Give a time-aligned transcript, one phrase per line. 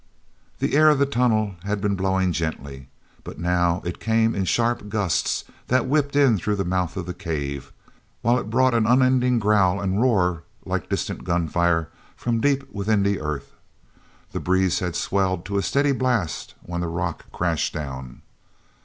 [0.59, 2.87] he air of the tunnel had been blowing gently,
[3.23, 7.13] but now it came in sharp gusts that whipped in through the mouth of the
[7.13, 7.71] cave,
[8.23, 13.19] while it brought an unending growl and roar like distant gunfire from deep within the
[13.21, 13.51] earth.
[14.31, 18.23] The breeze had swelled to a steady blast when the rock crashed down.